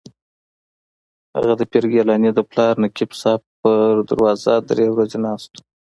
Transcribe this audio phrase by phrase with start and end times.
[1.35, 5.59] هغه د پیر ګیلاني د پلار نقیب صاحب پر دروازه درې ورځې ناست و.